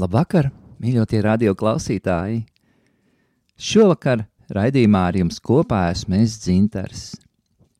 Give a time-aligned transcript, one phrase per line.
[0.00, 0.46] Labvakar,
[0.80, 2.46] mīļotie radio klausītāji!
[3.60, 7.02] Šovakar raidījumā ar jums kopā esmu es Dzintars,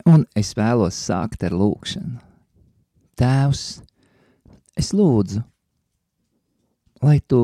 [0.05, 2.21] un es vēlos sākt ar lūkšanu.
[3.17, 3.65] Tēvs,
[4.77, 5.41] es lūdzu,
[7.01, 7.43] lai tu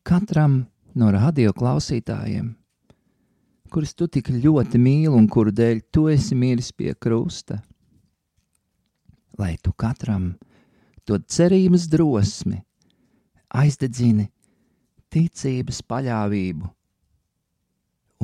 [0.00, 0.62] katram
[0.96, 2.54] no radio klausītājiem,
[3.68, 7.60] kurus tu tik ļoti mīli un kuru dēļ tu esi miris pie krusta,
[9.36, 10.32] lai tu katram
[11.04, 12.64] dod cerības drosmi,
[13.54, 14.26] aizdedzini
[15.14, 16.68] ticības paļāvību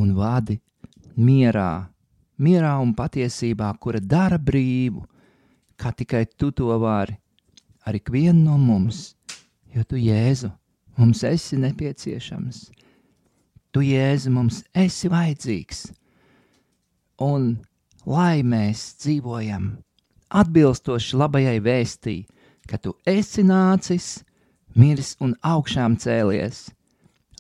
[0.01, 0.57] un vadi
[1.21, 1.87] mierā,
[2.41, 5.05] mierā un patiesībā, kura dara brīvu,
[5.77, 7.17] kā tikai tu to vari
[7.87, 9.15] ar ikvienu no mums,
[9.75, 10.51] jo tu, Jēzu,
[10.99, 12.69] mums esi nepieciešams.
[13.71, 15.85] Tu, Jēzu, mums esi vajadzīgs.
[17.23, 17.53] Un
[18.09, 19.71] lai mēs dzīvojam
[20.31, 22.17] atbilstoši labajai vēstī,
[22.69, 24.21] ka tu esi nācis,
[24.75, 26.69] miris un augšām cēlies,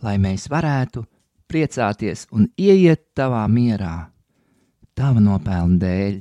[0.02, 1.04] lai mēs varētu
[1.50, 4.10] priecāties un ieiet tavā mierā,
[4.94, 6.20] tava nopelna dēļ.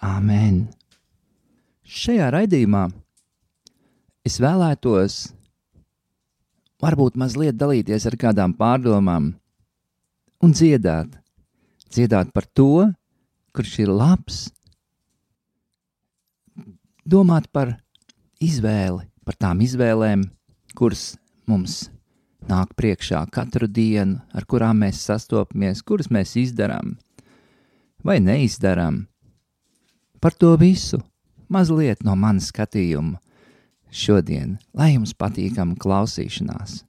[0.00, 0.62] Āmen!
[1.84, 2.86] Šajā raidījumā
[4.24, 5.18] es vēlētos
[6.80, 9.32] varbūt mazliet dalīties ar kādām pārdomām
[10.40, 11.12] un dziedāt.
[11.90, 12.86] Dziedāt par to,
[13.52, 14.44] kurš ir labs,
[17.02, 17.74] domāt par
[18.38, 20.24] izvēli, par tām izvēlēm,
[20.74, 21.12] kuras
[21.46, 21.84] mums
[22.50, 26.96] nāk priekšā katru dienu, ar kurām mēs sastopamies, kuras mēs izdarām
[28.02, 29.04] vai neizdarām.
[30.18, 30.98] Par to visu
[31.46, 33.20] mazliet no manas skatījuma
[33.94, 36.80] šodien, lai jums patīkama klausīšanās.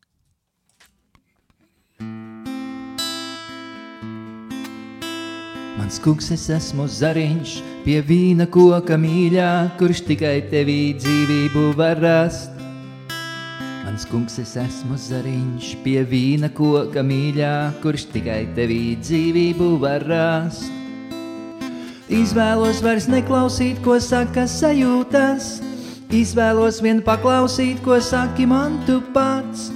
[5.82, 7.52] Mans kungs, es esmu zariņš
[7.82, 12.52] pie vīna koka mīļā, kurš tikai tevī dzīvību var rast.
[13.82, 20.68] Mans kungs, es esmu zariņš pie vīna koka mīļā, kurš tikai tevī dzīvību var rast.
[22.14, 25.48] Izvēlos vairs neklausīt, ko saka sajūtas,
[26.14, 29.72] izvēlos vien paklausīt, ko saki man tu pats.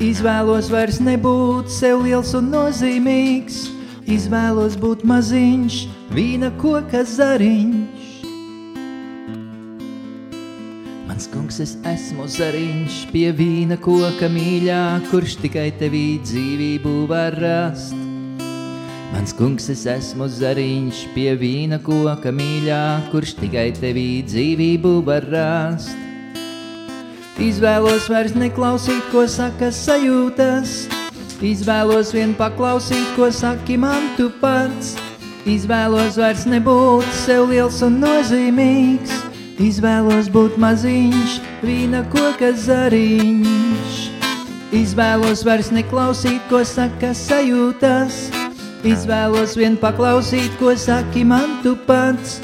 [0.00, 3.60] Izvēlos vairs nebūt sev liels un nozīmīgs,
[4.08, 5.76] izvēlos būt maziņš,
[6.14, 8.06] vīna koka zariņš.
[11.08, 17.96] Mans kungs, es esmu zariņš pie vīna koka mīļā, kurš tikai tevī dzīvību var rast.
[19.10, 25.98] Mans kungs, es esmu zariņš pie vīna koka mīļā, kurš tikai tevī dzīvību var rast.
[27.40, 30.99] Izvēlos vairs neklausīt, ko saka sajūtas,
[31.40, 34.92] Izvēlos vien paklausīt, ko saki man tu pats.
[35.48, 39.14] Izvēlos vairs nebūt sev liels un nozīmīgs.
[39.60, 43.96] Izvēlos būt maziņš, vīna koka zariņš.
[44.76, 48.20] Izvēlos vairs neklausīt, ko saka sajūtas.
[48.84, 52.36] Izvēlos vien paklausīt, ko saki man tu pats.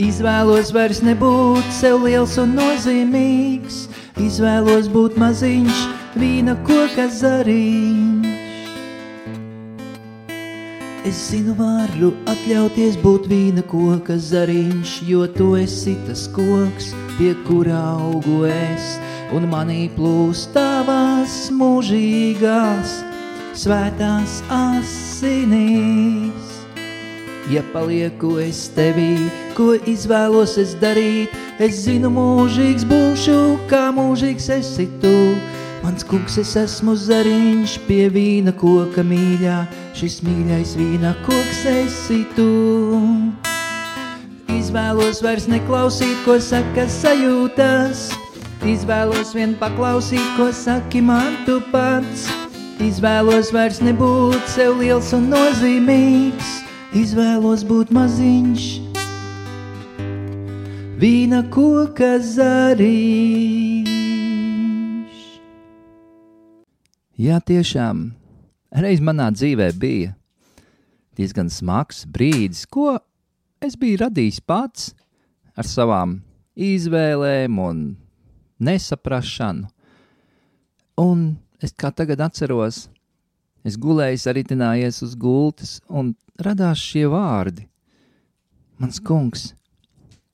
[0.00, 3.84] Izvēlos vairs nebūt sev liels un nozīmīgs.
[4.24, 5.86] Izvēlos būt maziņš,
[6.18, 8.18] vīna koka zariņš.
[11.08, 17.78] Es zinu, varu atļauties būt vīna koka zariņš, jo tu esi tas koks, pie kura
[17.94, 18.98] augu es,
[19.32, 22.98] un manī plūst tavās mūžīgās,
[23.56, 26.48] svētās asinīs.
[27.48, 33.38] Ja palieku es tevī, ko izvēlos es darīt, es zinu, mūžīgs būšu,
[33.70, 35.16] kā mūžīgs esi tu.
[35.88, 39.54] Mans kungs, es esmu zariņš pie vīna koka mīļā,
[39.96, 42.44] šis mīļais vīna koks esi tu.
[44.52, 48.02] Izvēlos vairs neklausīt, ko saka sajūtas,
[48.68, 52.26] izvēlos vien paklausīt, ko saki man tu pats.
[52.84, 56.50] Izvēlos vairs nebūt sev liels un nozīmīgs,
[57.00, 58.68] izvēlos būt maziņš,
[61.00, 63.67] vīna koka zariņš.
[67.18, 68.12] Jā, tiešām,
[68.78, 70.12] reiz manā dzīvē bija
[71.18, 72.92] diezgan smags brīdis, ko
[73.58, 74.92] es biju radījis pats
[75.58, 76.12] ar savām
[76.54, 77.80] izvēlēm un
[78.62, 79.66] nesaprašanu.
[81.02, 81.24] Un
[81.58, 82.84] es kā tagad atceros,
[83.66, 87.64] es gulēju, saritinājies uz gultas, un radās šie vārdi:
[88.78, 89.48] Mans kungs,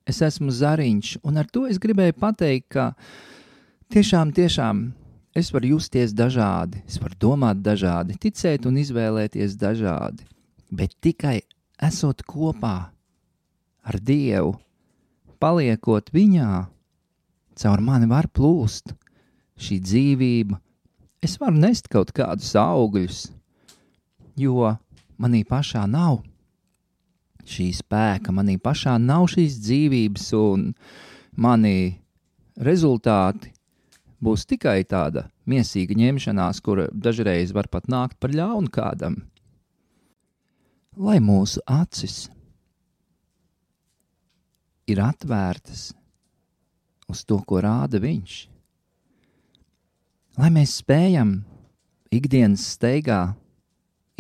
[0.04, 2.90] es esmu zariņš, un ar to es gribēju pateikt, ka
[3.88, 4.84] tiešām, tiešām
[5.34, 10.22] Es varu justies dažādi, es varu domāt dažādi, ticēt un izvēlēties dažādi,
[10.70, 11.40] bet tikai
[11.82, 12.76] esot kopā
[13.82, 14.52] ar Dievu,
[15.42, 16.50] paliekot viņā,
[17.58, 18.94] caur mani var plūst
[19.58, 20.60] šī dzīvība,
[21.18, 23.24] es varu nest kaut kādus augļus,
[24.38, 24.70] jo
[25.18, 26.20] manī pašā nav
[27.42, 30.70] šī spēka, manī pašā nav šīs dzīvības, un
[31.34, 31.98] mani
[32.54, 33.53] rezultāti
[34.24, 39.20] būs tikai tāda mīsīga ņemšanās, kura dažreiz var pat nākt par ļaunu kādam.
[40.96, 42.28] Lai mūsu acis
[44.88, 45.90] ir atvērtas
[47.10, 48.36] uz to, ko rāda viņš,
[50.38, 51.36] lai mēs spējam
[52.14, 53.34] ikdienas steigā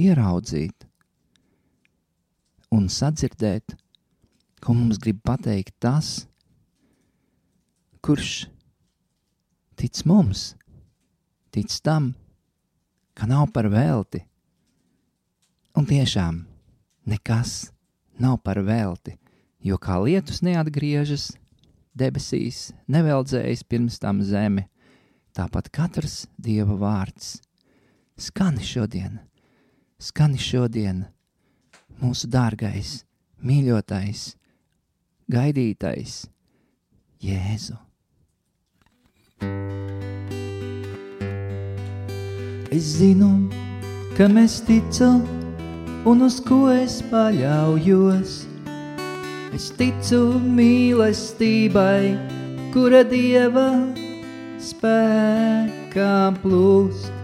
[0.00, 0.88] ieraudzīt
[2.74, 3.76] un sadzirdēt,
[4.64, 6.24] ko mums grib pateikt tas,
[8.04, 8.48] kurš
[9.76, 10.54] tic mums,
[11.54, 12.12] tic tam,
[13.14, 14.24] ka nav par velti.
[15.74, 16.44] Un tiešām
[17.10, 17.72] nekas
[18.18, 19.16] nav par velti,
[19.60, 21.32] jo kā lietus neatgriežas
[21.94, 24.68] debesīs, neveldzējas pirms tam zemi,
[25.34, 27.36] tāpat katrs dieva vārds
[28.16, 29.18] skani šodien,
[29.98, 31.04] skani šodien,
[31.98, 33.02] mūsu dārgais,
[33.42, 34.34] mīļotais,
[35.30, 36.24] gaidītais
[37.24, 37.76] Jēzu.
[42.74, 43.48] Es zinu,
[44.16, 45.06] kam es ticu
[46.10, 48.32] un uz ko es paļaujos.
[49.54, 50.18] Es ticu
[50.56, 52.18] mīlestībai,
[52.74, 53.68] kura dieva
[54.58, 57.14] spēkā plūst,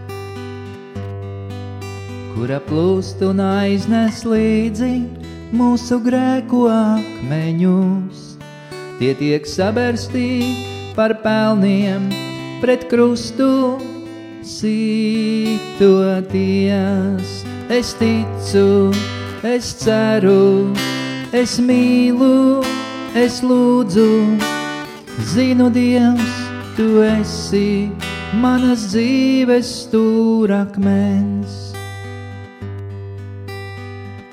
[2.31, 4.93] kura plūst un aiznes līdzi
[5.51, 8.27] mūsu grēku akmeņus.
[9.01, 12.09] Tie tiek saberstīti par pelniem
[12.61, 13.79] pret krustu
[14.43, 15.41] sitoties.
[17.69, 18.91] Es ticu,
[19.43, 20.73] es ceru,
[21.31, 22.61] es mīlu,
[23.15, 24.37] es lūdzu,
[25.31, 26.35] zinu, Dievs,
[26.75, 27.89] tu esi
[28.43, 31.71] manas dzīves stūrakmens.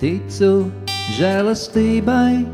[0.02, 0.70] Ticu
[1.14, 2.44] žēlastībai,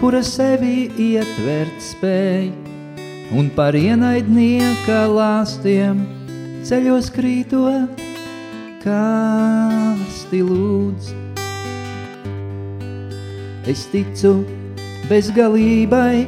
[0.00, 2.61] kura sevi ietvert spēj
[3.32, 6.02] un par ienaidnieka lāstiem
[6.66, 8.00] ceļos krītot,
[8.82, 11.12] kāsti lūdz.
[13.72, 14.44] Es ticu
[15.08, 16.26] bezgalībai,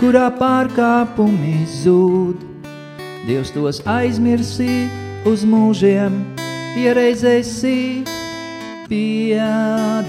[0.00, 2.38] kurā pārkāpumi zūd.
[3.26, 4.86] Dievs tos aizmirsī
[5.26, 6.12] uz mūžiem,
[6.78, 8.04] ja reiz esi
[8.86, 10.06] piedevis.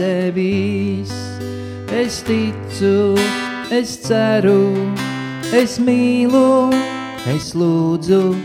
[1.97, 3.15] Es ticu,
[3.73, 4.75] es ceru,
[5.55, 6.73] es mīlu,
[7.31, 8.35] es lūdzu,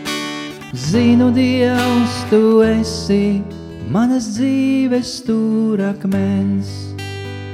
[0.75, 3.43] zinu, Dievs, tu esi
[3.91, 6.69] manas dzīves stūrakmens,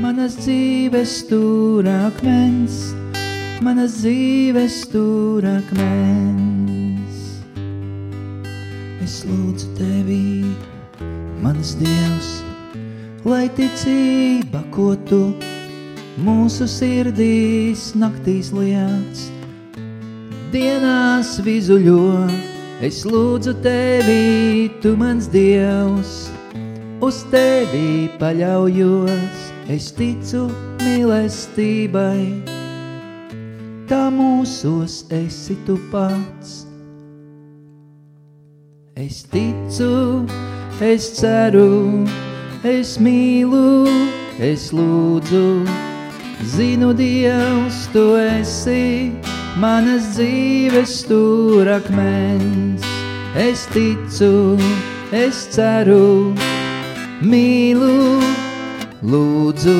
[0.02, 2.76] manas dzīves stūrakmens,
[3.64, 7.16] manas dzīves stūrakmens.
[9.00, 10.44] Es lūdzu tevi,
[11.40, 12.44] mans Dievs,
[13.24, 15.32] lai ticība, ko tu
[16.20, 19.37] mūsu sirdīs naktīs lietas
[20.52, 22.28] dienās vizuļo.
[22.84, 26.28] Es lūdzu tevi, tu mans dievs,
[27.02, 30.46] uz tevi paļaujos, es ticu
[30.84, 32.22] mīlestībai.
[33.90, 36.62] Tā mūsos esi tu pats.
[38.98, 40.26] Es ticu,
[40.82, 42.04] es ceru,
[42.66, 43.86] es mīlu,
[44.38, 45.46] es lūdzu,
[46.54, 52.84] zinu, Dievs, tu esi manas dzīves stūrakmens.
[53.38, 54.56] Es ticu,
[55.14, 56.32] es ceru,
[57.22, 58.20] mīlu,
[59.02, 59.74] lūdzu,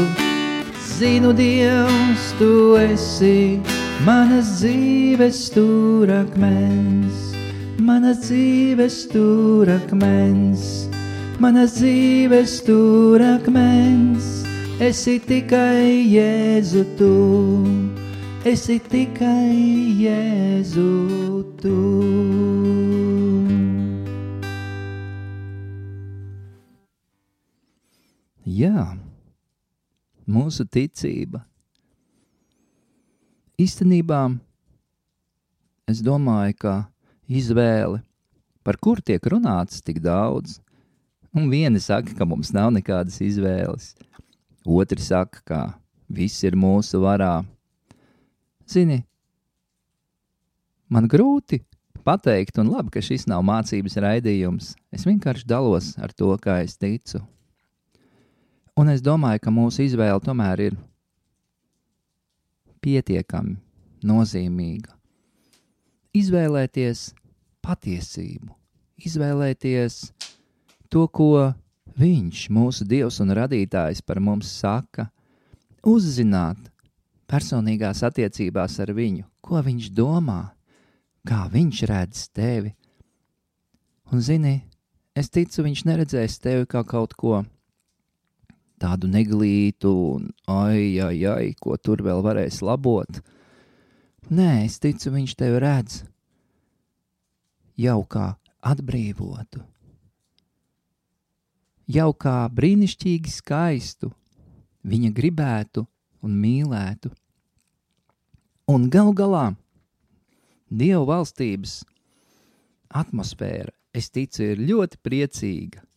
[0.99, 3.61] zinu, Dievs, tu esi
[4.06, 7.14] manas dzīves stūrakmens,
[7.78, 10.66] manas dzīves stūrakmens,
[11.38, 14.35] manas dzīves stūrakmens.
[14.78, 17.14] Esi tikai Jēzu tu
[18.47, 20.85] esi tikai Jēzu
[21.59, 21.78] tu.
[28.47, 28.85] Jā,
[30.26, 31.42] mūsu ticība.
[33.59, 34.23] Īstenībā
[35.90, 36.76] es domāju, ka
[37.26, 38.04] izvēle,
[38.62, 40.61] par kur tiek runāts tik daudz,
[41.35, 43.97] un vieni saka, ka mums nav nekādas izvēles,
[44.62, 45.62] otri saka, ka
[46.09, 47.42] viss ir mūsu varā
[48.68, 48.98] Zini,
[50.92, 51.62] man grūti
[52.04, 54.75] pateikt, un labi, ka šis nav mācības raidījums.
[54.92, 57.22] Es vienkārši dalos ar to, kā es ticu.
[58.78, 60.76] Un es domāju, ka mūsu izvēle tomēr ir
[62.84, 63.56] pietiekami
[64.06, 64.92] nozīmīga.
[66.16, 67.08] Izvēlēties
[67.64, 68.52] patiesību,
[69.08, 70.02] izvēlēties
[70.92, 71.54] to, ko
[71.98, 75.08] Viņš, mūsu Dievs un Radītājs, par mums saka,
[75.82, 76.68] uzzināt
[77.28, 80.40] personīgās attiecībās ar Viņu, ko Viņš domā,
[81.28, 82.75] kā Viņš redz tevi.
[84.12, 84.56] Un, zini,
[85.16, 87.42] es ticu, Viņš neredzēs tevi kā kaut ko
[88.78, 93.20] tādu neglītu, un ai, ai, ai, ko tur vēl varēs labot.
[94.28, 96.02] Nē, es ticu, viņš tevi redz.
[97.78, 98.32] Jau kā
[98.66, 99.62] atbrīvotu,
[101.87, 104.11] jau kā brīnišķīgi skaistu,
[104.82, 105.87] viņa gribētu
[106.22, 107.12] un mīlētu.
[108.68, 109.46] Un gal galā
[110.68, 111.80] Dieva valstības
[112.92, 115.88] atmosfēra, es ticu, ir ļoti priecīga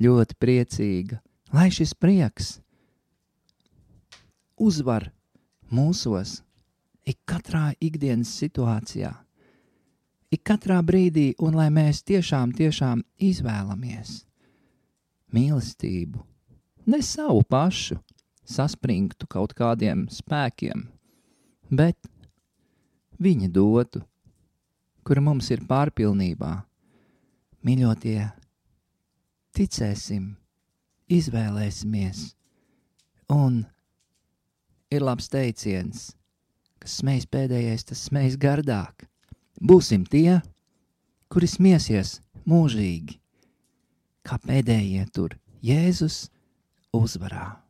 [0.00, 1.20] ļoti priecīga,
[1.52, 2.54] lai šis prieks
[4.60, 5.10] uzvar
[5.72, 6.40] mūsos,
[7.04, 9.12] ik katrā ikdienas situācijā,
[10.32, 14.22] ik katrā brīdī, un lai mēs tiešām, tiešām izvēlamies
[15.34, 16.24] mīlestību,
[16.90, 18.00] ne savu pašu
[18.50, 20.88] saspringtu kaut kādiem spēkiem,
[21.70, 21.96] bet
[23.20, 24.02] viņa dotu,
[25.06, 26.52] kura mums ir pārpilnībā,
[27.66, 28.20] mīļotie
[29.56, 30.34] ticēsim,
[31.10, 32.30] izvēlēsimies.
[33.30, 33.62] Un
[34.90, 36.10] ir labs teiciens,
[36.82, 39.06] kas smējas pēdējais, tas smējas gardāk.
[39.60, 40.40] Būsim tie,
[41.30, 43.18] kuri smiesies mūžīgi,
[44.26, 46.28] kā pēdējie tur Jēzus
[46.96, 47.60] uzvarā.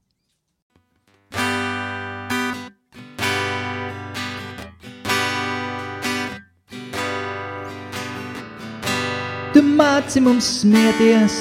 [9.81, 11.41] Māci mums smieties!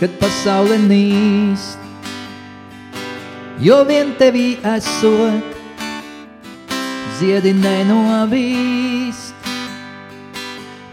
[0.00, 1.76] kad pasaule nīst.
[3.60, 5.58] Jo vien tevī esot,
[7.18, 9.34] ziedi nenovīst.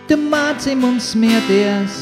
[0.07, 2.01] Tu māci mums smieties,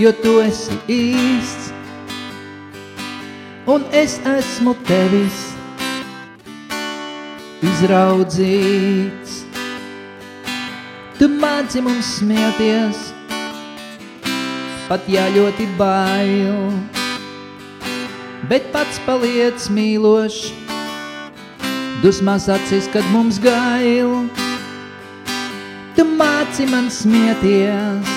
[0.00, 1.72] jo tu esi īsts,
[3.68, 5.40] un es esmu tevis
[7.72, 9.43] izraudzīts.
[11.14, 12.98] Tu māci mums smieties,
[14.88, 16.72] pat ja ļoti bail.
[18.50, 20.50] Bet pats paliec mīlošs,
[22.02, 24.26] dusmās acis, kad mums gail.
[25.94, 28.10] Tu māci man smieties,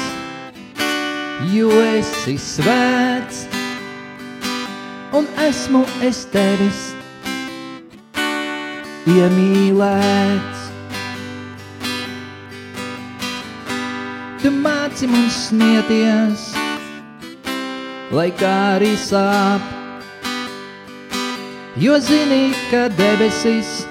[1.53, 3.45] jo esi svēts,
[5.13, 6.87] un esmu es tevis
[9.05, 10.56] iemīlēts.
[14.97, 16.43] Māci mums smieties,
[18.09, 19.61] lai kā arī sāp.
[21.77, 23.85] Jo zini, ka debesis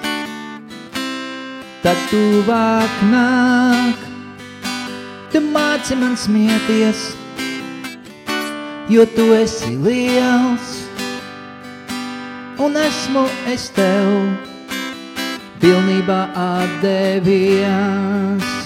[1.79, 3.95] tad tuvāk nāk.
[5.31, 7.15] Tu māci man smieties,
[8.91, 10.91] jo tu esi liels,
[12.59, 13.23] un esmu
[13.55, 14.11] es tev
[15.63, 16.21] pilnībā
[16.51, 18.57] atdevies.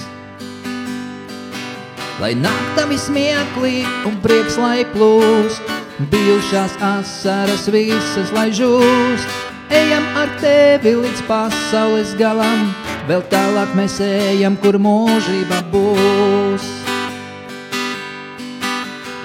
[2.22, 5.72] Lai nāk tavi smieklī un prieks, lai plūst,
[6.12, 9.26] bijušās asaras visas, lai žūst.
[9.74, 12.68] Ejam ar tevi līdz pasaules galam,
[13.10, 16.70] vēl tālāk mēs ejam, kur mūžība būs.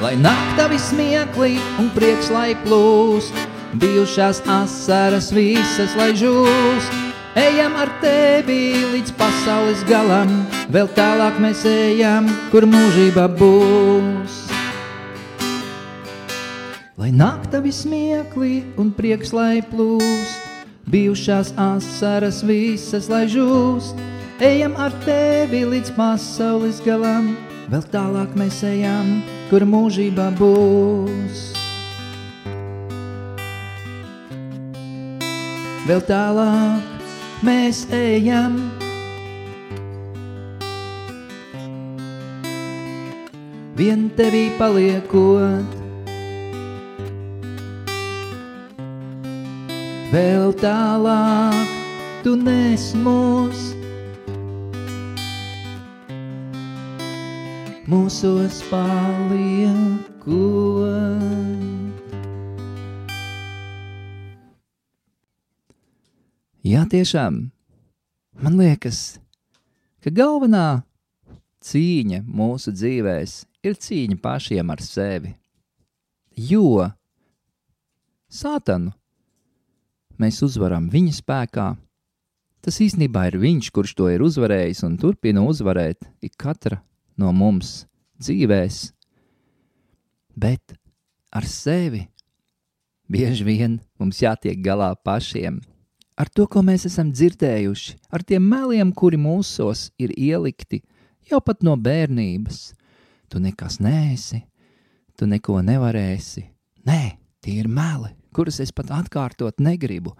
[0.01, 3.37] Lai nāk tavi smieklī un prieks, lai plūst,
[3.77, 7.03] bijušās asaras visas, lai žūst.
[7.37, 10.39] Ejam ar tevi līdz pasaules galam,
[10.73, 14.43] vēl tālāk mēs ejam, kur mūžība būs.
[16.97, 20.41] Lai nāk tavi smiekli un prieks, lai plūst,
[20.89, 23.99] bijušās asaras visas, lai žūst.
[24.43, 27.31] Ejam ar tevi līdz pasaules galam,
[27.71, 31.53] vēl tālāk mēs ejam, kur mūžība būs.
[35.87, 38.76] Vēl tālāk mēs ejam.
[43.77, 45.73] Vien tevī paliekot,
[50.09, 51.75] vēl tālāk
[52.23, 53.59] tu nes mūs.
[57.85, 60.25] Mūsos paliekot.
[66.65, 67.37] Jā, tiešām
[68.41, 69.21] man liekas,
[70.01, 70.81] ka galvenā
[71.61, 73.37] cīņa mūsu dzīvēs
[73.69, 75.33] ir cīņa pašiem ar sevi.
[76.37, 76.87] Jo
[78.27, 78.91] Sātanu
[80.19, 81.67] mēs uzvaram viņa spēkā,
[82.67, 86.81] Tas īstenībā ir viņš, kurš to ir uzvarējis un turpina uzvarēt ik katra
[87.15, 87.85] no mums
[88.19, 88.79] dzīvēs.
[90.35, 90.75] Bet
[91.31, 92.01] ar sevi
[93.07, 95.61] bieži vien mums jātiek galā pašiem.
[96.19, 100.81] Ar to, ko mēs esam dzirdējuši, ar tiem meliem, kuri mūsos ir ielikti
[101.31, 102.73] jau pat no bērnības.
[103.27, 104.41] Tu nekas neesi,
[105.19, 106.45] tu neko nevarēsi.
[106.87, 107.01] Nē,
[107.43, 110.13] tie ir meli, kurus es pat atkārtot negribu.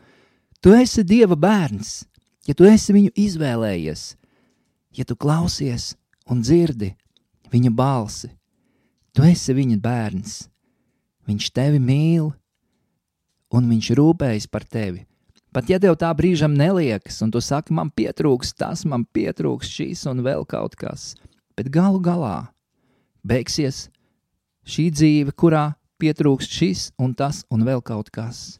[0.59, 2.01] Tu esi Dieva bērns,
[2.47, 4.03] ja tu esi viņu izvēlējies,
[4.97, 5.93] ja tu klausies
[6.27, 6.91] un dzirdi
[7.53, 8.31] viņa balsi,
[9.15, 10.39] tu esi viņa bērns.
[11.27, 12.31] Viņš tevi mīl,
[13.51, 15.05] un viņš rūpējas par tevi.
[15.55, 20.05] Pat ja tev tā brīžam neliekas, un tu saki, man pietrūks tas, man pietrūks šīs
[20.11, 21.13] un vēl kaut kas,
[21.55, 22.49] bet galu galā
[23.27, 23.87] beigsies
[24.67, 28.59] šī dzīve, kurā pietrūks šis un tas un vēl kaut kas.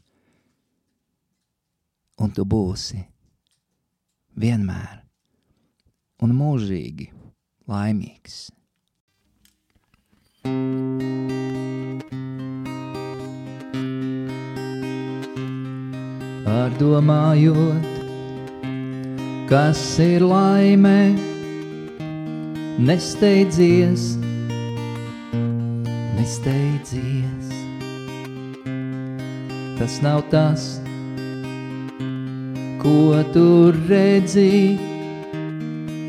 [2.18, 3.04] Un tu būsi
[4.38, 5.02] vienmēr
[6.22, 7.10] un mūžīgi
[7.70, 8.48] laimīgs.
[16.48, 17.88] Pārdomājot,
[19.50, 21.12] kas ir laime,
[22.78, 24.14] nesteidzies,
[26.18, 27.48] nesteidzies.
[29.78, 30.66] Tas nav tas,
[32.82, 33.48] ko tu
[33.86, 34.76] redzi,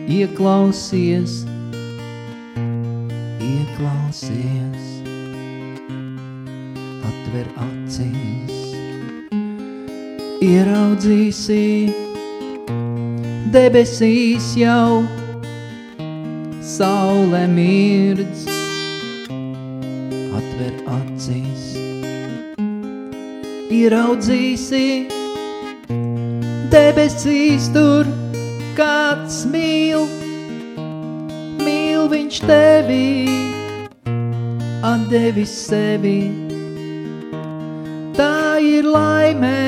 [0.10, 1.46] ieklausies,
[3.40, 4.90] ieklausies,
[7.14, 8.60] atver acīs
[10.40, 11.92] ieraudzīsi
[13.52, 15.04] debesīs jau
[16.64, 18.59] saule mirdz,
[23.80, 25.08] Ieraudzīsi
[26.68, 28.10] debesīs tur
[28.76, 30.04] kāds mīl,
[31.64, 33.08] mīl viņš tevi,
[34.84, 36.18] atdevis sevi.
[38.20, 39.64] Tā ir laimē,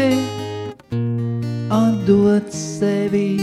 [1.80, 3.40] atdot sevi.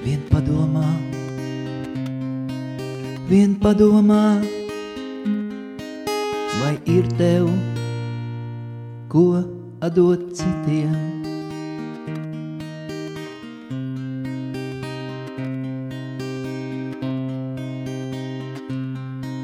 [0.00, 0.88] Vien padomā,
[3.28, 4.26] vien padomā,
[6.56, 7.50] vai ir tev,
[9.08, 9.38] ko
[9.84, 10.94] atdot citiem.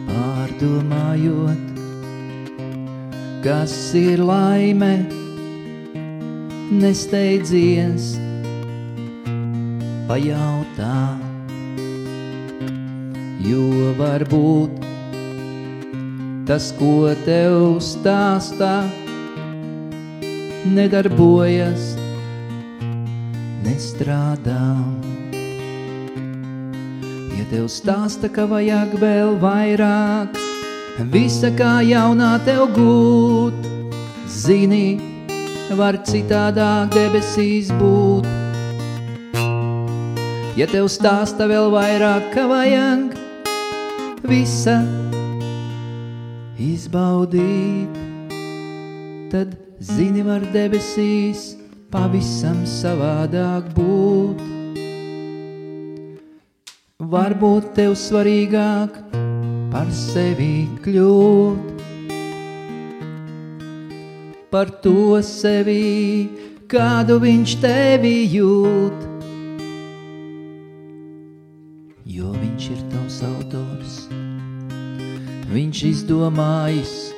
[0.09, 1.83] Pārdomājot,
[3.45, 4.95] kas ir laime,
[6.83, 8.15] nesteidzies,
[10.11, 10.97] pajautā,
[13.47, 14.83] jo varbūt
[16.49, 19.02] tas, ko tev stāstā,
[20.69, 21.95] nedarbojas,
[23.65, 24.67] nestrādā.
[27.37, 30.37] Ja tev stāsta, ka vajag vēl vairāk,
[31.11, 33.67] visa kā jaunā tev gūt,
[34.31, 35.01] zini,
[35.77, 38.29] var citādāk debesīs būt.
[40.59, 43.17] Ja tev stāsta vēl vairāk, ka vajag
[44.29, 44.77] visa
[46.61, 47.99] izbaudīt,
[49.33, 51.57] tad zini var debesīs
[51.91, 54.43] pavisam savādāk būt.
[57.13, 59.01] Varbūt tev svarīgāk
[59.73, 61.83] par sevi kļūt,
[64.53, 66.31] par to sevi,
[66.71, 69.09] kādu viņš tevi jūt.
[72.07, 73.97] Jo viņš ir tavs autors,
[75.51, 77.12] viņš izdomājis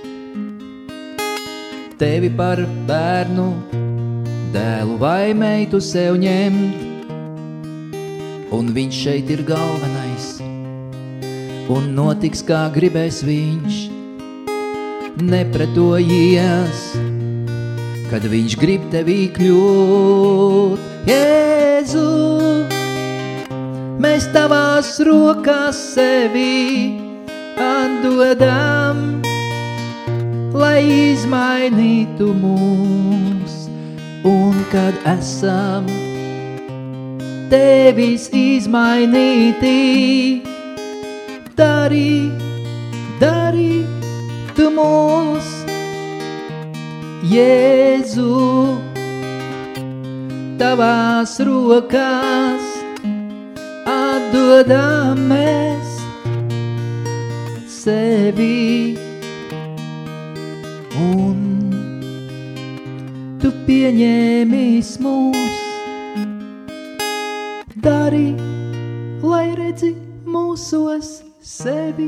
[2.00, 3.46] tevi par bērnu,
[4.54, 6.82] dēlu vai meitu sev ņemt.
[8.54, 10.28] Un viņš šeit ir galvenais,
[11.74, 13.80] un notiks kā gribēs viņš,
[15.24, 16.86] nepretojies
[18.14, 20.82] kad viņš grib tevī kļūt.
[21.08, 22.04] Jēzu,
[23.98, 26.94] mēs tavās rokās sevi
[27.58, 29.02] atdodam,
[30.54, 33.54] lai izmainītu mūs,
[34.30, 35.88] un kad esam
[37.50, 39.74] tevis izmainīti,
[41.58, 42.30] darī,
[43.22, 43.82] darī
[44.54, 45.50] tu mūs
[47.24, 48.30] Jēzu,
[50.60, 52.68] tavās rokās
[53.90, 55.43] atdodam mēs
[63.84, 65.56] pieņēmis mūs
[67.84, 68.30] dari,
[69.20, 69.90] lai redzi
[70.24, 71.10] mūsos
[71.44, 72.06] sevi.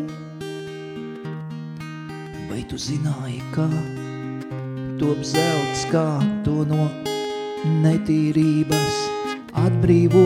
[2.48, 3.66] Vai tu zināji, kā
[5.02, 6.06] top zelts, kā
[6.46, 6.86] to no
[7.84, 8.96] netīrības
[9.66, 10.24] atbrīvo,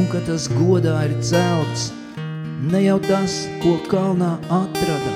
[0.00, 1.90] un ka tas godā ir celts,
[2.72, 4.32] ne jau tas, ko kalnā
[4.62, 5.12] atrada,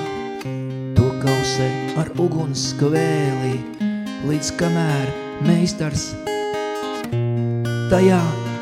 [0.93, 1.73] to kausē
[2.05, 3.57] ar uguns skvēlī,
[4.29, 6.11] līdz kamēr meistars
[7.91, 8.21] tajā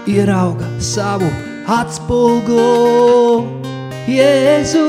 [0.09, 1.29] ierauga savu
[1.69, 2.57] atspulgu.
[4.09, 4.85] Jēzu,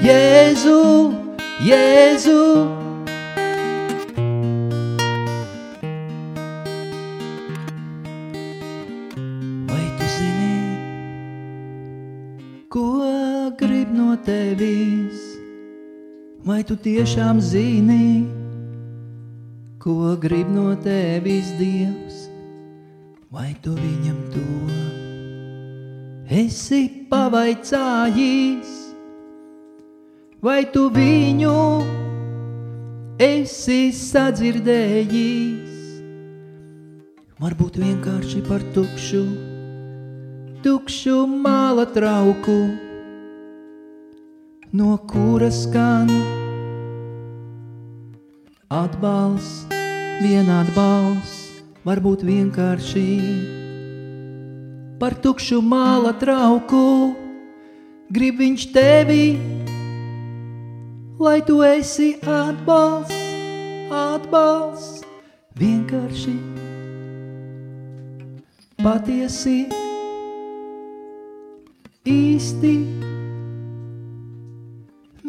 [0.00, 0.78] Jēzu,
[1.66, 2.38] Jēzu.
[9.68, 10.56] Vai tu zini,
[12.72, 12.86] ko
[13.60, 15.20] grib no tevis?
[16.42, 18.24] Vai tu tiešām zini,
[19.82, 22.28] ko grib no tevis Dievs?
[23.34, 24.42] Vai tu viņam to
[26.30, 28.70] esi pavaicājis?
[30.42, 31.56] Vai tu viņu
[33.18, 35.74] esi sadzirdējis?
[37.42, 39.24] Varbūt vienkārši par tukšu,
[40.62, 42.60] tukšu māla trauku,
[44.70, 46.06] no kuras skan
[48.72, 49.71] atbalsts,
[50.22, 53.06] viena atbalsts varbūt vienkārši
[55.00, 57.14] par tukšu māla trauku.
[58.12, 59.24] Grib viņš tevi,
[61.18, 63.16] lai tu esi atbalsts,
[63.90, 65.02] atbalsts,
[65.58, 66.36] vienkārši
[68.82, 69.58] patiesi,
[72.12, 72.76] īsti,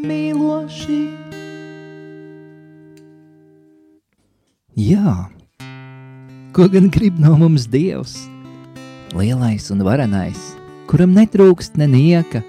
[0.03, 1.22] mīloši.
[4.73, 5.29] Jā,
[6.53, 8.11] Ko gan grib no mums Dievs?
[9.17, 10.37] Lielais un varenais,
[10.85, 12.43] kuram netrūkst nenieka,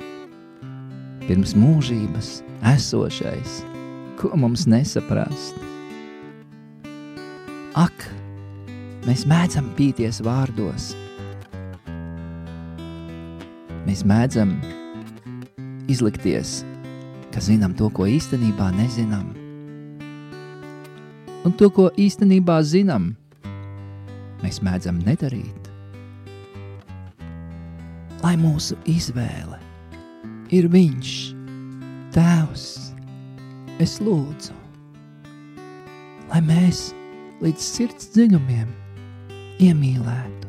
[1.24, 3.54] pirms mūžības esošais,
[4.20, 5.56] ko mums nesaprast.
[7.80, 8.04] Ak,
[9.08, 10.90] mēs mēdzam pīties vārdos,
[13.88, 14.52] mēs mēdzam
[15.88, 16.60] izlikties,
[17.32, 19.43] ka zinām to, ko īstenībā nezinām.
[21.44, 23.12] Un to, ko īstenībā zinām,
[24.40, 25.70] mēs mēdzam nedarīt.
[28.24, 29.58] Lai mūsu izvēle
[30.56, 31.12] ir Viņš,
[32.14, 32.68] Tēvs,
[33.82, 34.54] es lūdzu,
[36.30, 36.86] lai mēs
[37.44, 38.70] līdz sirds dziļumiem
[39.64, 40.44] iemīlētu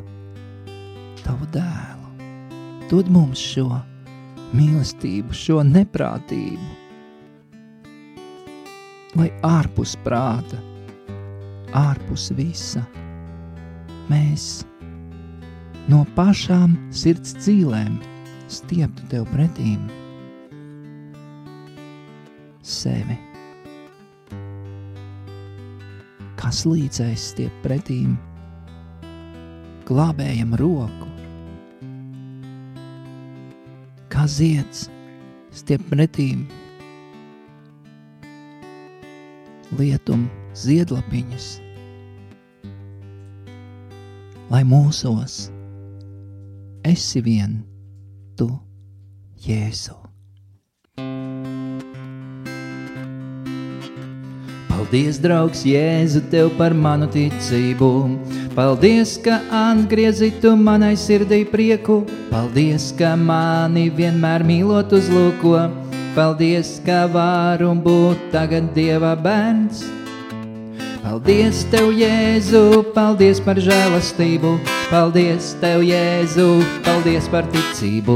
[1.26, 2.10] Tavu dēlu.
[2.86, 3.80] Dod mums šo
[4.54, 6.68] mīlestību, šo neprātību,
[9.18, 10.60] lai ārpus prāta,
[11.76, 12.84] ārpus visa.
[14.08, 14.64] Mēs
[15.92, 17.98] no pašām sirds dzīvēm
[18.52, 19.82] stieptu tev pretīm.
[22.66, 23.18] Sevi.
[26.40, 28.16] Kas līdzais stiep pretīm?
[29.86, 31.10] Glābējam roku,
[34.10, 34.88] kā zieds
[35.54, 36.48] stiep pretīm?
[39.78, 40.26] Lietum
[40.58, 41.64] ziedlapiņas
[44.56, 45.50] lai mūsos
[46.88, 47.58] esi vien
[48.39, 48.46] tu,
[49.44, 49.98] Jēzu.
[54.70, 57.89] Paldies, draugs, Jēzu, tev par manu ticību.
[58.56, 62.06] Paldies, ka atgriezi tu manai sirdī prieku.
[62.32, 65.65] Paldies, ka mani vienmēr mīlot uzlūko.
[66.15, 69.84] Paldies, ka varu būt tagad Dieva bērns.
[71.06, 74.56] Paldies, Tev, Jēzu, paldies par žēlastību,
[74.89, 76.48] paldies, Tev, Jēzu,
[76.82, 78.15] paldies par ticību.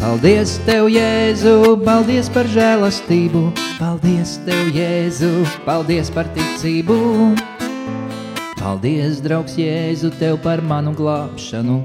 [0.00, 3.44] Paldies, Tev, Jēzu, paldies par žēlastību,
[3.78, 5.30] paldies, Tev, Jēzu,
[5.62, 6.98] paldies par ticību.
[8.58, 11.78] Paldies, draugs, Jēzu, Tev par manu glābšanu.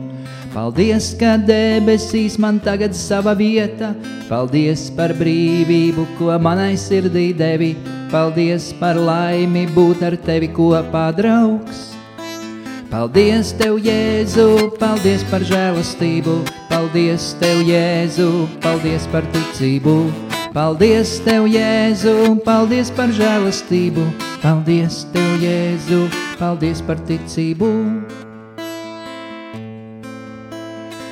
[0.57, 3.93] Paldies, ka debesīs man tagad sava vieta,
[4.25, 7.75] paldies par brīvību, ko manai sirdī devi.
[8.11, 11.91] Paldies par laimi būt ar tevi kopā, draugs.
[12.91, 16.33] Paldies, Tev, Jēzu, paldies par žēlastību,
[16.67, 18.27] paldies, Tev, Jēzu,
[18.59, 19.95] paldies par ticību.
[20.51, 24.03] Paldies, Tev, Jēzu, paldies par žēlastību,
[24.43, 26.01] paldies, Tev, Jēzu,
[26.35, 27.71] paldies par ticību.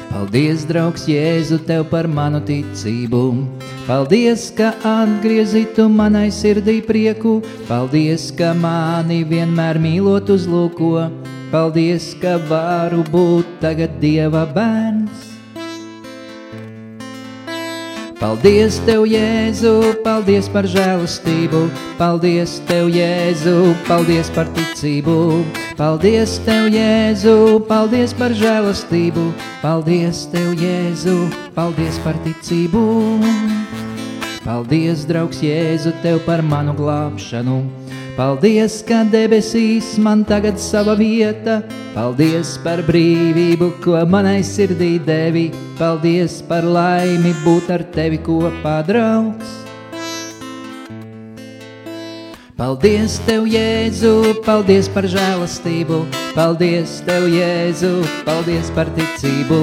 [0.10, 3.22] Paldies, draugs, Jēzu, tev par manu ticību.
[3.86, 7.38] Paldies, ka atgriezi tu manai sirdī prieku.
[7.69, 11.10] Paldies, ka mani vienmēr mīlot uzlūko.
[11.52, 15.29] paldies, ka varu būt tagad Dieva bērns.
[18.20, 21.62] Paldies Tev, Jēzu, paldies par žēlastību,
[21.96, 23.54] paldies Tev, Jēzu,
[23.88, 25.16] paldies par ticību,
[25.80, 29.24] paldies Tev, Jēzu, paldies par žēlastību,
[29.64, 31.16] paldies Tev, Jēzu,
[31.56, 32.84] paldies par ticību.
[34.44, 37.62] Paldies, draugs Jēzu, Tev par manu glābšanu,
[38.17, 41.62] Paldies, ka debesīs man tagad sava vieta.
[41.93, 45.50] Paldies par brīvību, ko manai sirdī devi.
[45.80, 49.60] Paldies par laimi būt ar tevi kopā, draugs.
[52.60, 56.02] Paldies, Tev, Jēzu, paldies par žēlastību,
[56.36, 57.93] paldies, Tev, Jēzu,
[58.26, 59.62] paldies par ticību.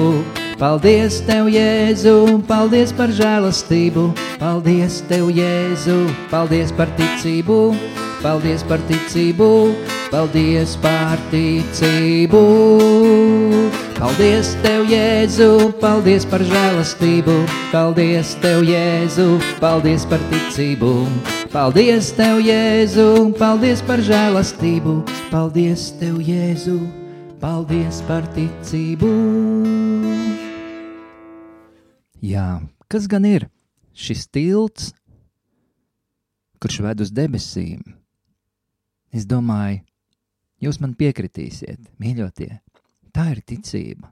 [0.57, 2.15] Paldies, Tev, Jēzu,
[2.49, 4.07] paldies par žēlastību,
[4.41, 5.99] paldies, Tev, Jēzu,
[6.33, 7.61] paldies par ticību.
[8.17, 9.47] Paldies par ticību,
[10.09, 12.41] paldies par ticību.
[13.97, 15.49] Paldies Tev, Jēzu,
[15.81, 17.33] paldies par žēlastību,
[17.71, 19.25] paldies Tev, Jēzu,
[19.61, 20.91] paldies par ticību.
[21.53, 23.07] Paldies Tev, Jēzu,
[23.39, 24.95] paldies par žēlastību,
[25.31, 26.77] paldies Tev, Jēzu,
[27.41, 29.11] paldies par ticību.
[32.21, 32.49] Jā,
[32.89, 33.49] kas gan ir
[33.97, 34.91] šis tilts,
[36.61, 37.96] kurš ved uz debesīm?
[39.17, 39.81] Es domāju,
[40.61, 42.51] jūs man piekritīsiet, mīļotie.
[43.15, 44.11] Tā ir ticība.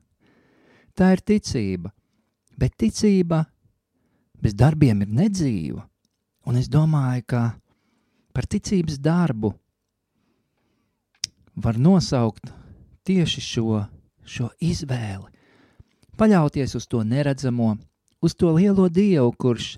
[0.97, 1.91] Tā ir ticība,
[2.57, 3.43] bet ticība
[4.41, 5.83] bez darbiem ir nedzīva.
[6.49, 7.41] Un es domāju, ka
[8.33, 9.51] par ticības darbu
[11.55, 12.49] var nosaukt
[13.05, 13.83] tieši šo,
[14.25, 15.29] šo izvēli.
[16.15, 17.75] Paļauties uz to neredzamo,
[18.23, 19.75] uz to lielo dievu, kurš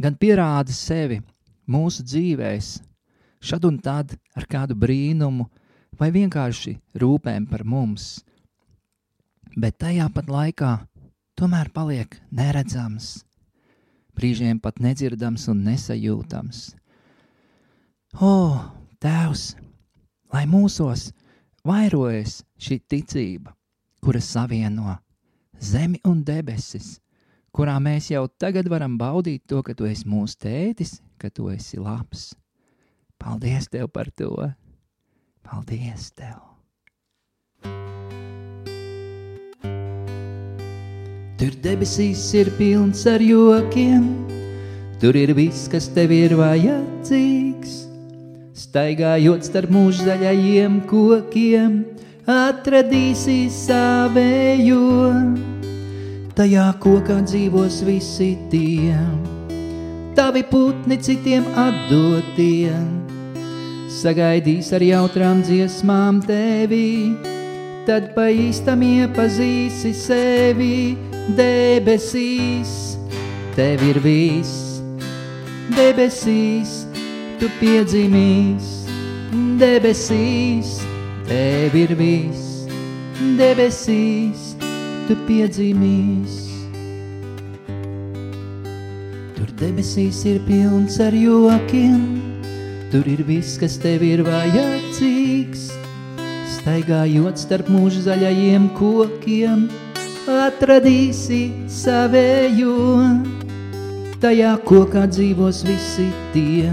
[0.00, 1.20] gan pierāda sevi
[1.68, 2.85] mūsu dzīvēm,
[3.46, 5.46] šad un tad ar kādu brīnumu
[6.00, 8.24] vai vienkārši rūpēm par mums,
[9.56, 10.72] bet tajā pat laikā
[11.38, 13.22] tomēr paliek neredzams,
[14.16, 16.64] brīžiem pat nedzirdams un nesajūtams.
[18.16, 18.34] O,
[18.96, 19.50] Tēvs,
[20.32, 21.10] lai mūsos
[21.68, 23.52] vairojas šī ticība,
[24.00, 24.96] kura savieno
[25.60, 26.96] zemi un debesis,
[27.52, 31.78] kurā mēs jau tagad varam baudīt to, ka tu esi mūsu tētis, ka tu esi
[31.80, 32.30] labs
[33.18, 34.32] Paldies tev par to!
[35.46, 36.46] Paldies tev!
[41.36, 44.06] Tur debesīs ir pilns ar jokiem,
[45.02, 47.74] tur ir viss, kas tev ir vajadzīgs.
[48.56, 51.82] Staigājot starp mūža zaļajiem kokiem,
[52.24, 55.12] atradīsi savējo.
[56.36, 58.96] Tajā kokā dzīvos visi tie,
[60.16, 63.05] tavi putni citiem atdotiem
[63.96, 67.16] sagaidīs ar jautrām dziesmām tevi,
[67.88, 70.96] tad pa īstam iepazīsi sevi
[71.38, 72.74] debesīs.
[73.56, 74.82] Tev ir viss,
[75.72, 76.82] debesīs,
[77.40, 78.66] tu piedzimīs,
[79.60, 80.74] debesīs,
[81.30, 82.66] tev ir viss,
[83.38, 84.52] debesīs,
[85.08, 86.42] tu piedzimīs.
[89.38, 92.04] Tur debesīs ir pilns ar jokiem,
[92.92, 95.66] Tur ir viss, kas tev ir vajadzīgs.
[96.56, 99.66] Staigājot starp mūža zaļajiem kokiem,
[100.30, 102.76] atradīsi savējo.
[104.22, 106.70] Tajā kokā dzīvos visi tie,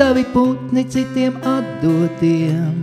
[0.00, 2.80] tavi putni citiem atdotiem.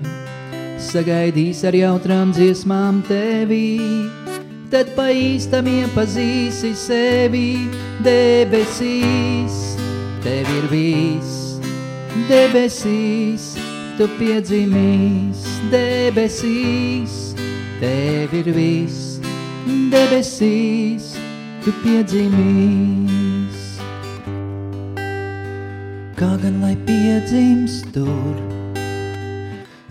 [0.82, 3.82] Sagaidīs ar jautrām dziesmām tevī,
[4.72, 7.50] tad pa īstam iepazīsi sevi
[8.06, 9.60] debesīs.
[10.24, 11.35] Tev ir viss,
[12.30, 13.54] debesīs,
[13.98, 17.36] tu piedzimīs debesīs,
[17.80, 19.20] tev ir viss,
[19.92, 21.14] debesīs,
[21.66, 23.62] tu piedzimīs.
[26.16, 28.36] Kā gan lai piedzimst tur,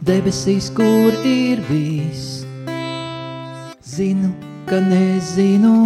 [0.09, 2.45] debesīs, kur ir viss,
[3.95, 4.33] zinu,
[4.71, 5.79] ka nezinu,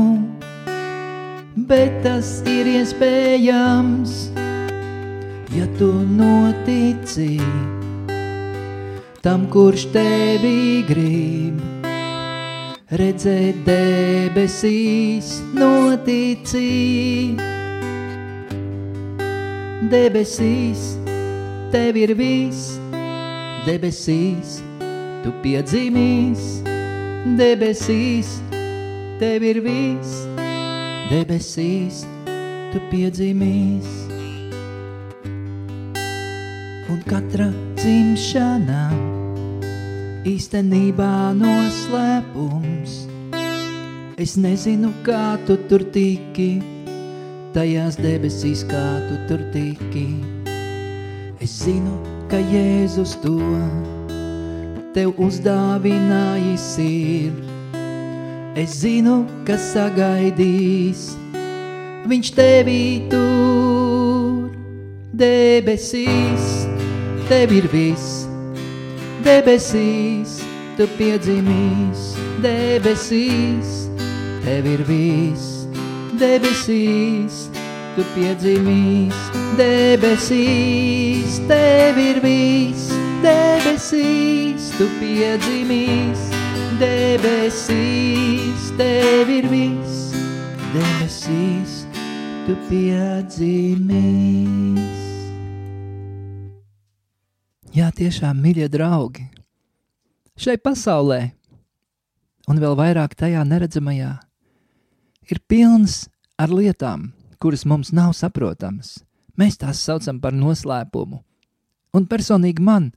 [1.69, 4.29] bet tas ir iespējams
[5.55, 7.39] ja tu notici
[9.21, 11.59] tam, kurš tevi grib.
[12.89, 17.37] Redzēt debesīs, notici.
[19.93, 20.87] Debesīs,
[21.73, 22.79] tev ir viss,
[23.69, 24.59] debesīs,
[25.25, 26.49] tu piedzimīs.
[27.39, 28.39] Debesīs,
[29.21, 30.25] tev ir viss,
[31.13, 32.05] debesīs,
[32.73, 34.08] tu piedzimīs
[36.89, 38.83] un katra dzimšana
[40.29, 42.95] īstenībā noslēpums.
[44.19, 46.59] Es nezinu, kā tu tur tiki,
[47.55, 50.09] tajās debesīs, kā tu tur tiki.
[51.39, 51.95] Es zinu,
[52.33, 53.39] ka Jēzus to
[54.97, 57.37] tev uzdāvinājis ir.
[58.59, 61.13] Es zinu, ka sagaidīs,
[62.11, 64.49] viņš tevī tur
[65.15, 66.68] debesīs,
[67.29, 68.25] tev ir viss,
[69.21, 70.39] debesīs,
[70.79, 73.73] tu piedzimīs, debesīs,
[74.47, 75.67] tev ir viss,
[76.17, 77.53] debesīs,
[77.99, 79.19] tu piedzimīs,
[79.61, 82.89] debesīs, tev ir viss,
[83.27, 86.21] debesīs, tu piedzimīs,
[86.81, 90.17] debesīs, tev ir viss,
[90.73, 91.85] debesīs,
[92.49, 93.59] tu piedzimīs.
[97.79, 99.29] Jā, tiešām, mīļie draugi,
[100.41, 101.19] šai pasaulē,
[102.51, 104.09] un vēl vairāk tajā neredzamajā,
[105.31, 106.09] ir pilns
[106.43, 108.97] ar lietām, kuras mums nav saprotamas.
[109.39, 111.21] Mēs tās saucam par noslēpumu.
[111.95, 112.89] Un personīgi man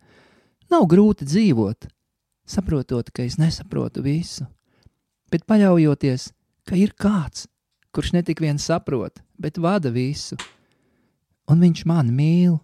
[0.74, 1.86] nav grūti dzīvot,
[2.50, 4.50] saprotot, ka es nesaprotu visu,
[5.30, 6.32] bet paļaujoties,
[6.66, 7.46] ka ir kāds,
[7.94, 10.40] kurš ne tik vien saprot, bet vada visu,
[11.46, 12.60] un viņš mani mīl.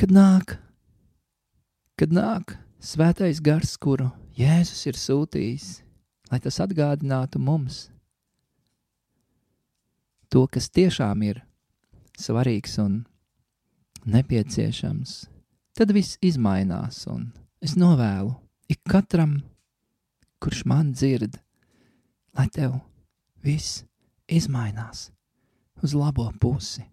[0.00, 0.56] Kad nāk,
[2.00, 5.66] kad nāk svētais gars, kuru Jēzus ir sūtījis,
[6.32, 7.86] lai tas atgādinātu mums
[10.32, 11.42] to, kas tiešām ir
[12.16, 13.02] svarīgs un
[14.08, 15.26] nepieciešams,
[15.76, 17.04] tad viss izmainās,
[17.60, 18.32] es novēlu
[18.72, 19.42] ik katram,
[20.40, 21.36] kurš man dzird,
[22.32, 22.80] lai tev
[23.44, 23.84] viss
[24.26, 25.10] izmainās
[25.82, 26.86] uz labo pusi.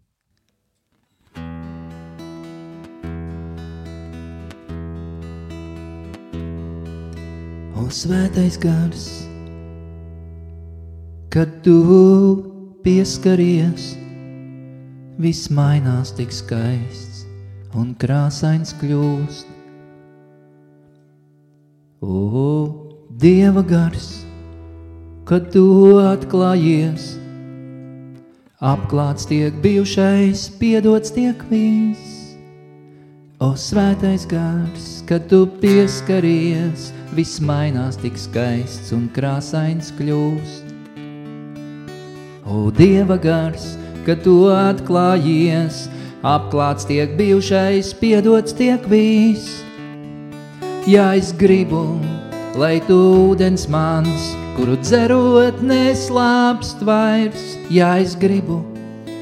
[7.80, 9.04] O svētais gars,
[11.32, 11.78] kad tu
[12.84, 13.94] pieskaries,
[15.16, 17.24] viss mainās tik skaists
[17.80, 19.56] un krāsains kļūst.
[22.04, 22.20] O,
[23.24, 24.12] Dieva gars,
[25.24, 25.66] kad tu
[26.04, 27.14] atklājies,
[28.60, 32.19] apklāts tiek bijušais, piedots tiek viss.
[33.40, 40.74] O, svētais gars, kad tu pieskaries, viss mainās tik skaists un krāsains kļūst.
[42.44, 45.86] O, Dieva gars, kad tu atklājies,
[46.20, 49.64] apklāts tiek bijušais, piedots tiek viss.
[50.84, 51.96] Ja es gribu,
[52.60, 53.00] lai tu
[53.32, 58.66] ūdens mans, kuru dzerot neslāpst vairs, ja es gribu,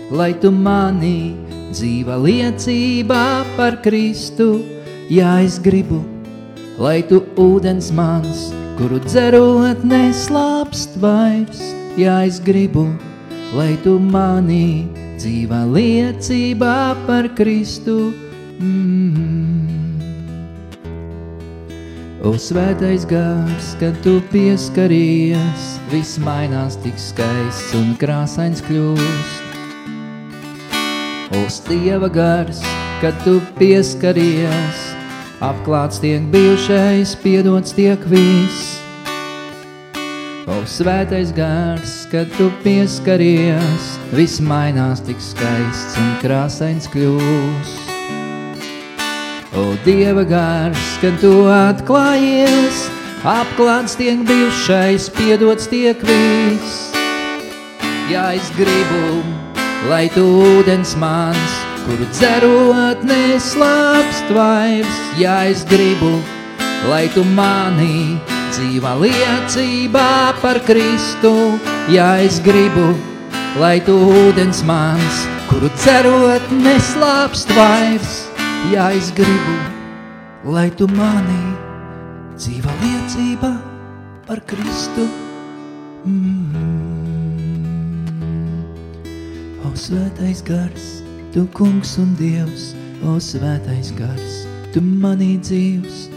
[0.10, 3.26] lai tu mani dzīva liecībā
[3.58, 4.62] par Kristu,
[5.10, 6.04] ja es gribu,
[6.80, 11.62] lai tu ūdens mans, kuru dzerot neslāpst vairs,
[12.00, 12.88] ja es gribu,
[13.58, 16.78] lai tu mani dzīvā liecībā
[17.08, 18.14] par Kristu.
[18.60, 19.68] Mm.
[22.28, 29.47] O svētais gars, kad tu pieskaries, viss mainās tik skaists un krāsains kļūst.
[31.38, 32.64] O stieva gars,
[33.02, 34.80] kad tu pieskaries,
[35.44, 38.80] apklāts tiek bijušais, piedots tiek viss.
[40.50, 47.94] O svētais gars, kad tu pieskaries, viss mainās tik skaists un krāsains kļūst.
[49.58, 52.88] O Dieva gars, kad tu atklājies,
[53.22, 56.88] apklāts tiek bijušais, piedots tiek viss.
[58.10, 59.37] Ja es gribu,
[59.86, 61.54] lai tu ūdens mans,
[61.86, 66.18] kuru dzerot neslāpst vairs, ja es gribu,
[66.90, 68.18] lai tu mani
[68.52, 70.10] dzīvā liecībā
[70.42, 71.34] par Kristu,
[71.94, 72.90] ja es gribu,
[73.62, 78.18] lai tu ūdens mans, kuru cerot neslāpst vairs,
[78.74, 79.60] ja es gribu,
[80.58, 81.44] lai tu mani
[82.36, 83.54] dzīvā liecībā
[84.28, 85.08] par Kristu.
[86.08, 86.77] Mm.
[89.78, 90.86] Svētais gars,
[91.34, 92.72] tu kungs un dievs,
[93.06, 94.40] o svētais gars,
[94.74, 96.08] tu manī dzīvs,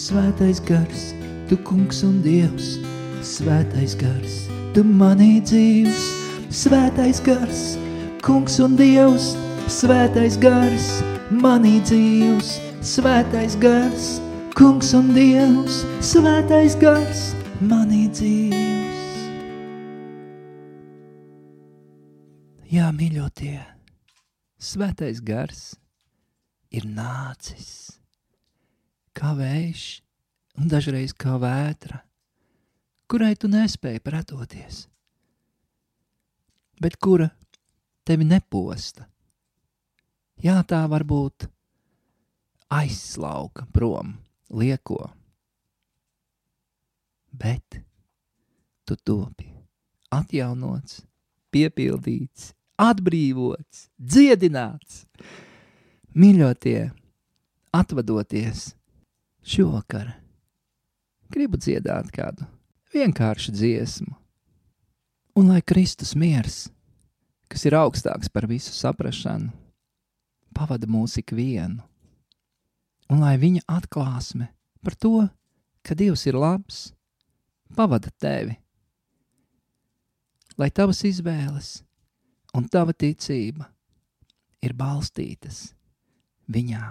[0.00, 1.10] svētais gars,
[1.50, 2.78] tu kungs un dievs,
[3.20, 4.38] svētais gars,
[4.72, 6.08] tu manī dzīvs,
[6.62, 7.62] svētais gars,
[8.24, 9.34] kungs un dievs,
[9.68, 10.90] svētais gars,
[11.30, 14.16] manī dzīvs, svētais gars,
[14.56, 18.79] kungs un dievs, svētais gars, manī dzīvs.
[22.70, 23.56] Jā, mīļotie,
[24.62, 25.72] svētais gars
[26.70, 27.96] ir nācis.
[29.10, 29.86] Kā vējš
[30.54, 31.98] un dažreiz kā vētra,
[33.10, 34.84] kurai tu nespēji pretoties,
[36.78, 37.26] bet kura
[38.06, 39.08] tevi neposta.
[40.38, 41.48] Jā, tā varbūt
[42.78, 44.14] aizslauka prom,
[44.46, 45.08] lieko,
[47.34, 47.82] bet
[48.86, 49.50] tu topi
[50.14, 51.02] atjaunots,
[51.50, 55.04] piepildīts, atbrīvots, dziedināts.
[56.16, 56.90] Mīļotie,
[57.76, 58.72] atvadoties
[59.46, 60.16] šovakar,
[61.30, 62.48] gribu dziedāt kādu
[62.94, 64.16] vienkāršu dziesmu.
[65.38, 66.64] Un lai Kristus miers,
[67.52, 69.52] kas ir augstāks par visu saprašanu,
[70.56, 71.84] pavada mūs ikvienu,
[73.10, 74.48] un lai viņa atklāsme
[74.82, 75.28] par to,
[75.86, 76.88] ka Dievs ir labs,
[77.78, 78.58] pavada tevi,
[80.58, 81.78] lai tavas izvēles
[82.56, 83.68] un tava ticība
[84.64, 85.70] ir balstītas
[86.50, 86.86] viņā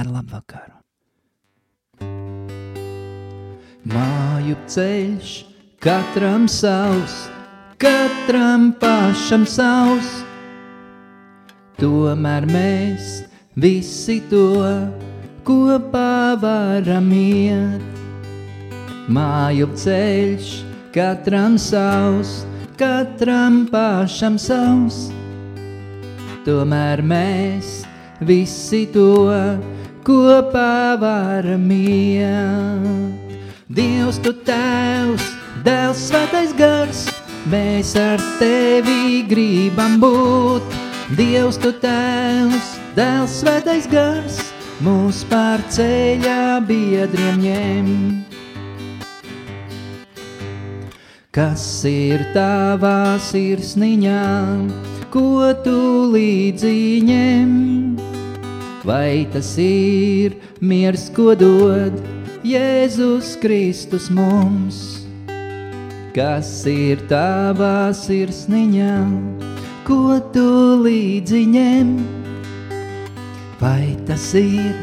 [0.00, 0.76] ar labvakaru.
[3.90, 5.30] Māju ceļš
[5.82, 7.16] katram savs,
[7.80, 10.10] katram pašam savs,
[11.80, 13.22] tomēr mēs
[13.56, 14.66] visi to
[15.48, 17.88] kopā varam iet.
[19.10, 20.52] Māju ceļš
[20.94, 22.44] katram savs,
[22.80, 25.10] katram pašam savs.
[26.46, 27.82] Tomēr mēs
[28.24, 29.28] visi to
[30.06, 33.36] kopā varam iet.
[33.70, 35.26] Dievs, tu tēvs,
[35.66, 37.04] dēls, svētais gars,
[37.52, 40.80] mēs ar tevi gribam būt.
[41.18, 44.40] Dievs, tu tēvs, dēls, svētais gars,
[44.82, 48.19] mūs pār ceļā biedriem ņemt.
[51.30, 54.22] Kas ir tavā sirsniņā,
[55.14, 55.74] ko tu
[56.10, 57.52] līdzi ņem?
[58.82, 62.00] Vai tas ir miers, ko dod
[62.42, 64.80] Jēzus Kristus mums?
[66.18, 68.98] Kas ir tavā sirsniņā,
[69.86, 70.50] ko tu
[70.82, 71.94] līdzi ņem?
[73.62, 74.74] Vai tas ir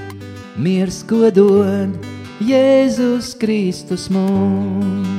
[0.55, 1.91] miers, ko dod
[2.39, 5.16] Jēzus Kristus mums?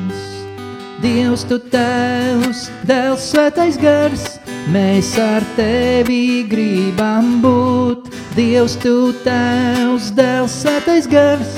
[0.98, 4.24] Dievs, tu tēvs, dēls, svētais gars,
[4.74, 8.08] mēs ar tevi gribam būt.
[8.34, 11.52] Dievs, tu tēvs, dēls, svētais gars,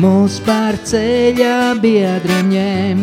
[0.00, 3.02] mūs pār ceļā biedriem ņem.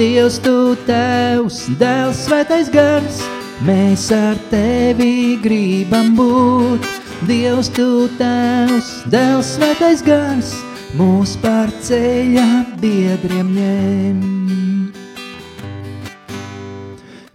[0.00, 3.20] Dievs, tu tēvs, dēls, svētais gars,
[3.68, 6.88] mēs ar tevi gribam būt.
[7.28, 10.56] Dievs, tu tēvs, dēls, svētais gars,
[10.96, 12.48] mūs pār ceļā
[12.80, 14.38] biedriem ņem.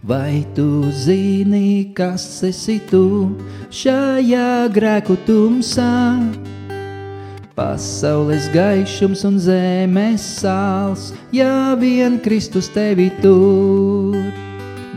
[0.04, 3.32] Vai tu zini, kas esi tu
[3.72, 6.20] šajā grēku tumsā?
[7.56, 14.20] Pasaules gaišums un zemes sāls, ja vien Kristus tevi tur.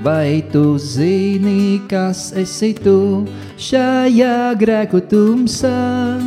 [0.02, 3.22] Vai tu zini, kas esi tu
[3.62, 6.18] šajā grēku tumsā?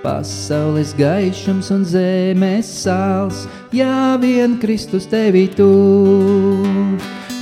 [0.00, 3.44] Pasaules gaišums un zemes sāls,
[3.76, 6.57] ja vien Kristus tevi tur.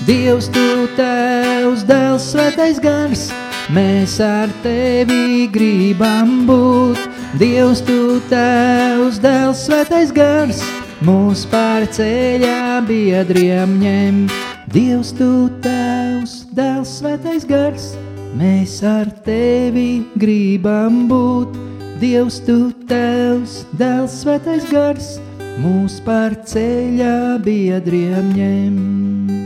[0.05, 3.31] Dievs, tu tevs, dēls, svētais gars,
[3.73, 7.01] mēs ar tevi gribam būt.
[7.41, 10.61] Dievs, tu tevs, dēls, svētais gars,
[11.07, 14.21] mūs pār ceļā biedriem ņem.
[14.75, 17.95] Dievs, tu tevs, dēls, svētais gars,
[18.37, 21.57] mēs ar tevi gribam būt.
[22.03, 25.17] Dievs, tu tevs, dēls, svētais gars,
[25.65, 29.46] mūs pār ceļā biedriem ņem.